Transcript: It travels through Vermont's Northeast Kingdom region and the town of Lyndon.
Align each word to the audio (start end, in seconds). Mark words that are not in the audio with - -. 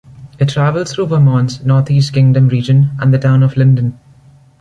It 0.39 0.49
travels 0.49 0.91
through 0.91 1.05
Vermont's 1.05 1.63
Northeast 1.63 2.11
Kingdom 2.11 2.47
region 2.47 2.89
and 2.99 3.13
the 3.13 3.19
town 3.19 3.43
of 3.43 3.55
Lyndon. 3.55 3.99